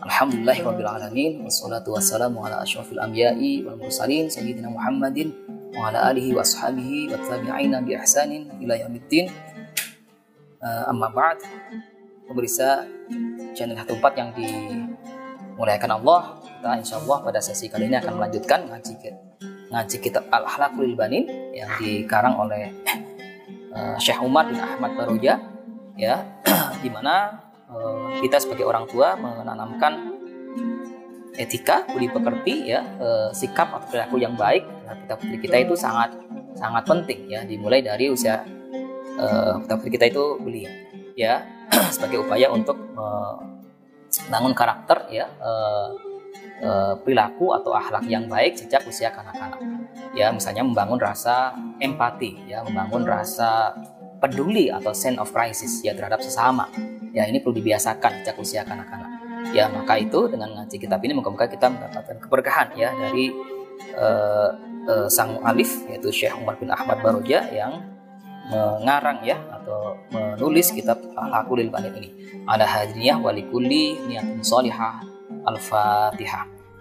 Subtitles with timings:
[0.00, 5.28] Alhamdulillahirrabbilalamin Wassalatu wassalamu ala ashrafil anbiya'i wal mursalin Sayyidina Muhammadin
[5.76, 9.28] Wa ala alihi wa Wa tabi'ina bi ihsanin ila yamiddin
[10.64, 11.44] uh, Amma ba'd
[12.24, 12.88] Pemirsa
[13.52, 18.96] channel 14 yang dimuliakan Allah Kita insya pada sesi kali ini akan melanjutkan ngaji,
[19.68, 22.72] ngaji kitab Al-Ahlakul Banin Yang dikarang oleh
[23.76, 25.36] uh, Syekh Umar bin Ahmad Baroja
[26.00, 26.24] ya
[26.80, 26.88] di
[27.70, 30.18] Eh, kita sebagai orang tua menanamkan
[31.38, 34.66] etika budi pekerti ya eh, sikap atau perilaku yang baik.
[34.66, 36.10] Terhadap kita putri kita itu sangat
[36.58, 38.42] sangat penting ya dimulai dari usia
[39.22, 40.66] uh, kita putri kita itu belia
[41.14, 41.46] ya
[41.94, 45.30] sebagai upaya untuk membangun karakter ya
[47.06, 49.62] perilaku atau akhlak yang baik sejak usia kanak-kanak.
[50.10, 53.78] Ya misalnya membangun rasa empati ya membangun rasa
[54.20, 56.68] peduli atau sense of crisis ya terhadap sesama.
[57.10, 59.10] Ya ini perlu dibiasakan sejak usia kanak-kanak.
[59.50, 63.32] Ya maka itu dengan ngaji kitab ini moga-moga kita mendapatkan keberkahan ya dari
[63.96, 64.52] uh,
[64.86, 67.82] uh, sang alif yaitu Syekh Umar bin Ahmad Baroja yang
[68.50, 72.10] mengarang ya atau menulis kitab Al-Aqulil Banin ini.
[72.46, 75.02] Ada hadiniyah walikulli niatun salihah
[75.46, 76.59] al-fatihah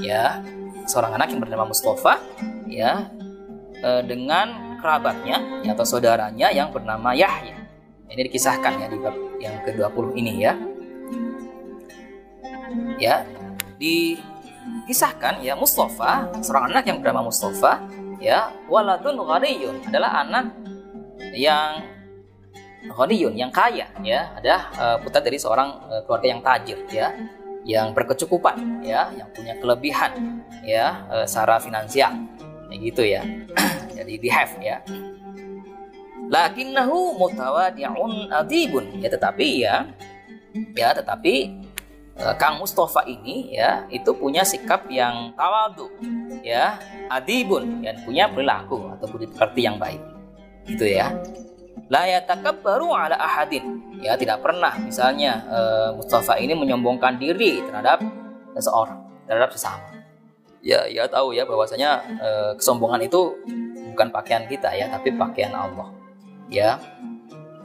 [0.00, 0.40] ya
[0.88, 2.16] seorang anak yang bernama Mustafa
[2.66, 3.12] ya
[3.84, 7.58] eh, dengan kerabatnya ya, atau saudaranya yang bernama Yahya.
[8.08, 10.52] Ini dikisahkan ya di bab yang ke-20 ini ya.
[12.98, 13.22] Ya,
[13.76, 17.84] dikisahkan ya Mustafa, seorang anak yang bernama Mustafa
[18.22, 20.56] ya, waladun ghaniyun adalah anak
[21.36, 21.84] yang
[22.88, 27.12] ghaniyun yang kaya ya, ada uh, putra dari seorang uh, keluarga yang tajir ya
[27.68, 32.16] yang berkecukupan ya yang punya kelebihan ya e, secara finansial.
[32.72, 33.22] Ya gitu ya.
[33.96, 34.80] Jadi di have ya.
[36.32, 39.04] Lakinnahu mutawadi'un adibun.
[39.04, 39.84] Ya tetapi ya
[40.72, 41.60] ya tetapi
[42.16, 45.92] e, Kang Mustafa ini ya itu punya sikap yang tawadu
[46.40, 46.80] ya
[47.12, 50.00] adibun dan punya perilaku atau budi pekerti yang baik.
[50.64, 51.12] Gitu ya
[51.88, 53.80] la yatakabbaru ala ahadin.
[53.98, 58.04] Ya tidak pernah misalnya uh, Mustafa ini menyombongkan diri terhadap
[58.54, 59.84] seseorang terhadap sesama.
[60.62, 63.34] Ya ya tahu ya bahwasanya uh, kesombongan itu
[63.92, 65.88] bukan pakaian kita ya tapi pakaian Allah.
[66.52, 66.78] Ya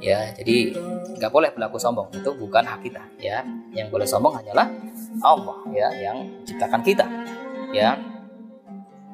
[0.03, 0.75] ya jadi
[1.19, 2.09] nggak boleh berlaku sombong.
[2.16, 3.44] Itu bukan hak kita ya.
[3.75, 4.67] Yang boleh sombong hanyalah
[5.22, 6.17] Allah ya yang
[6.47, 7.05] ciptakan kita
[7.75, 8.00] ya.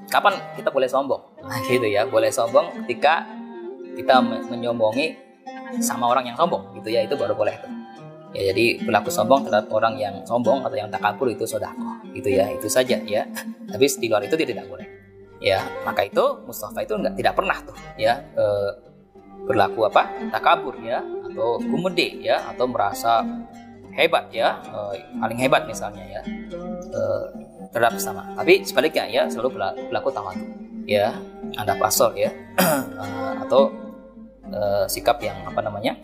[0.09, 1.21] Kapan kita boleh sombong?
[1.45, 3.38] Nah, gitu ya boleh sombong ketika
[3.97, 5.15] kita menyombongi
[5.79, 7.71] sama orang yang sombong gitu ya itu baru boleh tuh.
[8.29, 12.49] Ya jadi berlaku sombong terhadap orang yang sombong atau yang takabur itu sodako gitu ya
[12.49, 13.25] itu saja ya.
[13.71, 14.85] Tapi di luar itu tidak boleh.
[15.39, 18.45] Ya maka itu Mustafa itu enggak tidak pernah tuh ya e,
[19.47, 20.09] berlaku apa?
[20.29, 23.23] Takabur ya atau gumede ya atau merasa
[23.93, 24.79] hebat ya e,
[25.17, 26.21] paling hebat misalnya ya
[26.91, 27.01] e,
[27.69, 29.57] terhadap sama tapi sebaliknya ya selalu
[29.89, 30.45] berlaku tawadu
[30.89, 31.13] ya
[31.57, 32.29] anda pasor ya.
[33.45, 33.73] Atau
[34.53, 35.97] uh, sikap yang apa namanya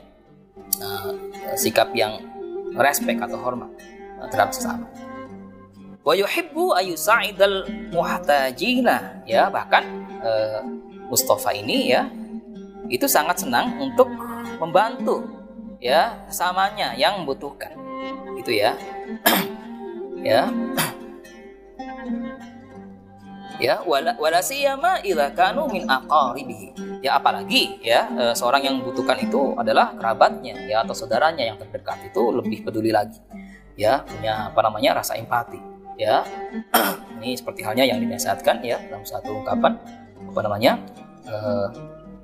[0.81, 1.11] uh,
[1.57, 2.17] sikap yang
[2.75, 3.72] respect atau hormat
[4.28, 4.88] terhadap sesama.
[6.05, 9.25] Wa yuhibbu ayusa'idal muhtajina.
[9.25, 9.85] Ya bahkan
[10.22, 10.61] uh,
[11.09, 12.09] Mustafa ini ya
[12.91, 14.09] itu sangat senang untuk
[14.61, 15.25] membantu
[15.81, 17.73] ya samanya yang membutuhkan.
[18.40, 18.75] Itu ya.
[20.25, 20.49] Ya
[23.59, 29.17] ya wala wala siyama idza kanu min aqaribihi ya apalagi ya e, seorang yang membutuhkan
[29.22, 33.22] itu adalah kerabatnya ya atau saudaranya yang terdekat itu lebih peduli lagi
[33.75, 35.59] ya punya apa namanya rasa empati
[35.96, 36.25] ya
[37.22, 39.79] ini seperti halnya yang dinasihatkan ya dalam satu ungkapan
[40.31, 40.79] apa namanya
[41.23, 41.35] e,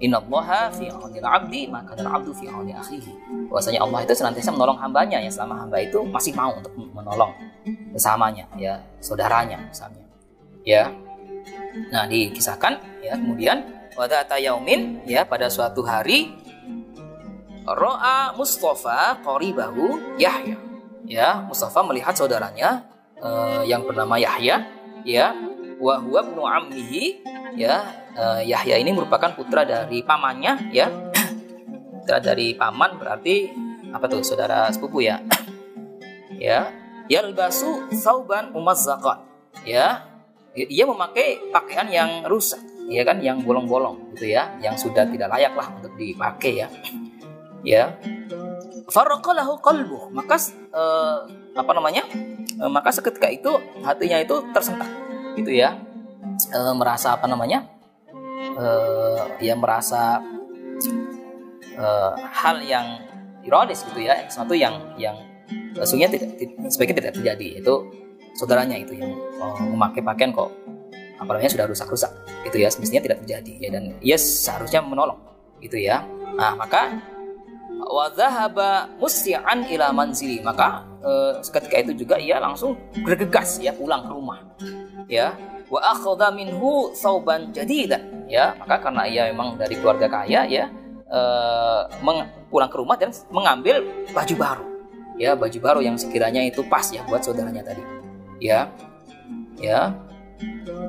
[0.01, 3.13] Innallaha fi 'aunil 'abdi maka al 'abdu fi 'auni akhihi.
[3.53, 7.29] Bahwasanya Allah itu senantiasa menolong hambanya ya selama hamba itu masih mau untuk menolong
[7.93, 10.01] bersamanya ya, saudaranya misalnya.
[10.65, 10.89] Ya.
[11.91, 13.63] Nah, dikisahkan ya kemudian
[13.95, 16.31] pada yaumin ya pada suatu hari
[17.67, 20.57] Ro'a Mustafa qoribahu Yahya.
[21.05, 22.87] Ya, Mustafa melihat saudaranya
[23.19, 24.65] uh, yang bernama Yahya
[25.05, 25.35] ya
[25.81, 27.25] wa huwa ibnu ammihi
[27.57, 27.83] ya
[28.17, 30.89] uh, Yahya ini merupakan putra dari pamannya ya.
[32.01, 33.53] Putra dari paman berarti
[33.91, 35.21] apa tuh saudara sepupu ya.
[36.41, 36.73] Ya
[37.11, 39.21] yalbasu sauban umazzaqan
[39.67, 40.10] ya
[40.55, 42.59] ia memakai pakaian yang rusak
[42.91, 43.23] ya kan?
[43.23, 44.59] Yang bolong-bolong gitu ya.
[44.59, 46.67] Yang sudah tidak layak lah untuk dipakai ya.
[47.63, 47.83] Ya.
[48.91, 50.11] Faraqalahu qalbu.
[50.11, 50.35] Maka
[50.75, 51.23] uh,
[51.55, 52.03] apa namanya?
[52.59, 53.51] Uh, maka seketika itu
[53.85, 54.91] hatinya itu tersentak
[55.39, 55.79] gitu ya.
[56.51, 57.63] E, merasa apa namanya?
[58.55, 58.65] E,
[59.45, 60.19] ya merasa
[61.75, 61.85] e,
[62.19, 63.07] hal yang
[63.45, 64.27] ironis gitu ya.
[64.27, 65.15] Sesuatu yang yang
[65.75, 67.73] sesungguhnya tidak, tidak sebaiknya tidak terjadi itu
[68.35, 69.11] saudaranya itu yang
[69.71, 70.49] memakai pakaian kok
[71.21, 72.11] apa namanya sudah rusak-rusak
[72.49, 75.21] gitu ya semestinya tidak terjadi ya dan ia seharusnya menolong
[75.61, 76.01] gitu ya.
[76.33, 76.97] Nah maka
[77.85, 80.41] wadhahaba musyi'an ila manzili.
[80.41, 82.73] Maka eh, seketika itu juga ia langsung
[83.05, 84.39] bergegas ya pulang ke rumah
[85.05, 85.37] ya.
[85.69, 88.57] Wa akhadha minhu sauban jadidan ya.
[88.57, 90.65] Maka karena ia memang dari keluarga kaya ya
[91.11, 91.85] uh,
[92.49, 94.65] pulang ke rumah dan mengambil baju baru
[95.19, 98.00] ya baju baru yang sekiranya itu pas ya buat saudaranya tadi
[98.41, 98.73] ya.
[99.61, 99.93] Ya.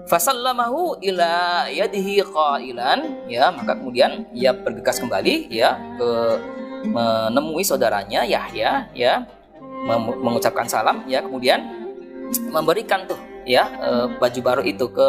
[0.09, 3.29] Fasallamahu ila yadihi qailan.
[3.29, 6.11] Ya maka kemudian ia bergegas kembali ya ke
[6.89, 9.29] menemui saudaranya Yahya ya.
[10.23, 11.61] Mengucapkan salam ya kemudian
[12.49, 15.07] memberikan tuh ya e, baju baru itu ke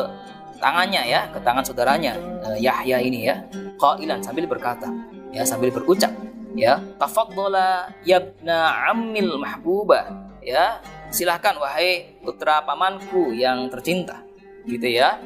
[0.57, 3.45] tangannya ya ke tangan saudaranya e, Yahya ini ya
[3.77, 4.89] qailan sambil berkata
[5.29, 6.09] ya sambil berucap
[6.57, 6.81] ya.
[6.97, 10.09] Tafaddala yabna ammil mahbuba
[10.41, 10.81] ya
[11.13, 14.25] silahkan wahai putra pamanku yang tercinta.
[14.65, 15.21] Gitu ya.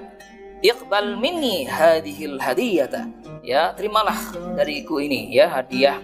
[0.59, 3.07] Iqbal minni hadhil hadiyata.
[3.39, 5.95] Ya terimalah dariku ini ya hadiah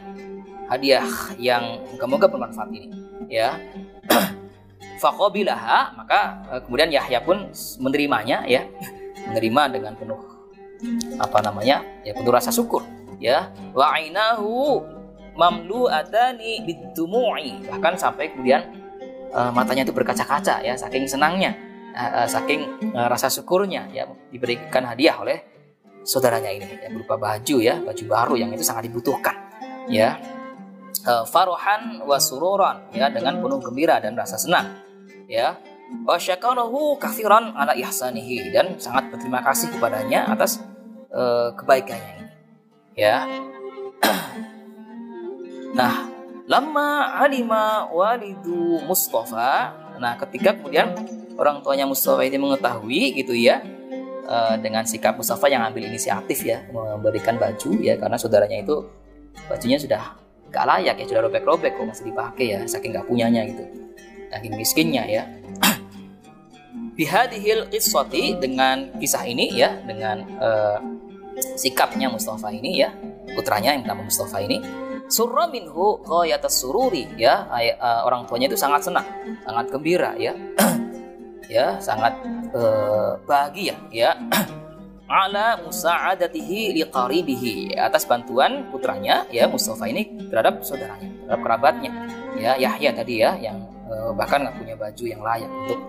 [0.72, 1.04] hadiah
[1.36, 2.88] yang moga-moga bermanfaat ini
[3.28, 3.60] ya.
[5.04, 7.52] Fakobilaha maka uh, kemudian Yahya pun
[7.84, 8.64] menerimanya ya.
[9.28, 10.20] Menerima dengan penuh
[11.16, 12.88] apa namanya ya penuh rasa syukur
[13.20, 13.52] ya.
[13.76, 14.80] Wa ainahu
[15.34, 16.62] mamlu atani
[17.68, 18.83] bahkan sampai kemudian
[19.34, 21.58] uh, matanya itu berkaca-kaca ya saking senangnya
[21.94, 25.38] uh, uh, saking uh, rasa syukurnya ya diberikan hadiah oleh
[26.06, 26.68] saudaranya ini.
[26.80, 29.36] Ya berupa baju ya baju baru yang itu sangat dibutuhkan
[29.90, 30.22] ya.
[31.04, 34.80] Uh, farohan wasururan ya dengan penuh gembira dan rasa senang
[35.28, 35.58] ya.
[36.08, 40.64] Wa syakarahu kafiran ala ihsanihi dan sangat berterima kasih kepadanya atas
[41.12, 42.28] uh, kebaikannya ini
[42.98, 43.26] ya.
[45.74, 46.13] Nah
[46.48, 49.72] lama alima walidu Mustafa.
[50.00, 50.92] Nah ketika kemudian
[51.40, 53.64] orang tuanya Mustafa ini mengetahui gitu ya
[54.28, 58.84] uh, dengan sikap Mustafa yang ambil inisiatif ya memberikan baju ya karena saudaranya itu
[59.48, 60.20] bajunya sudah
[60.54, 63.64] gak layak ya sudah robek-robek kok masih dipakai ya saking gak punyanya gitu.
[64.30, 65.24] Saking miskinnya ya.
[66.98, 70.78] Bihadihil qissati dengan kisah ini ya dengan uh,
[71.58, 72.94] sikapnya Mustafa ini ya
[73.34, 74.62] putranya yang bernama Mustafa ini
[75.14, 77.46] surra minhu qayatas sururi ya.
[77.78, 79.06] Uh, orang tuanya itu sangat senang
[79.46, 80.34] sangat gembira ya.
[81.52, 82.16] Ya sangat
[82.56, 84.16] uh, bahagia ya.
[85.12, 87.78] Ala musa'adatihi liqaribihi.
[87.78, 91.92] Atas bantuan putranya ya Mustafa ini terhadap saudaranya terhadap kerabatnya
[92.40, 92.58] ya.
[92.58, 93.60] Yahya tadi ya yang
[93.94, 95.80] Eh, bahkan nggak punya baju yang layak untuk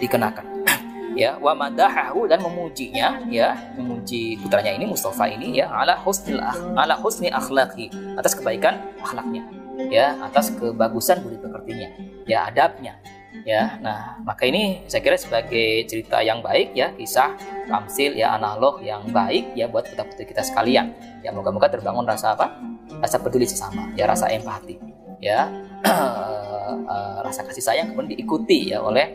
[0.00, 0.46] dikenakan
[1.14, 6.42] ya wa madahahu dan memujinya ya memuji putranya ini Mustafa ini ya ala husnil
[6.74, 9.42] ala husni akhlaqi atas kebaikan akhlaknya
[9.90, 11.88] ya atas kebagusan budi pekertinya
[12.26, 12.98] ya adabnya
[13.42, 13.78] ya.
[13.82, 17.34] Nah maka ini saya kira sebagai cerita yang baik ya kisah
[17.66, 20.94] tamsil ya analog yang baik ya buat putra putri kita sekalian.
[21.26, 22.54] Ya moga-moga terbangun rasa apa?
[23.02, 24.78] Rasa peduli sesama ya rasa empati
[25.18, 25.50] ya.
[25.84, 29.10] Uh, rasa kasih sayang kemudian diikuti ya oleh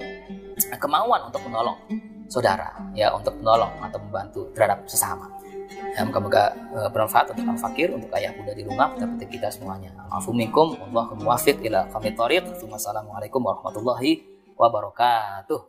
[0.79, 1.79] kemauan untuk menolong
[2.29, 5.27] saudara ya untuk menolong atau membantu terhadap sesama.
[5.69, 9.93] Ya, moga-moga uh, bermanfaat untuk al fakir untuk ayah bunda di rumah kita kita semuanya.
[10.09, 11.89] Afuminkum Allah muwafiq ila
[13.41, 14.21] warahmatullahi
[14.57, 15.59] wabarakatuh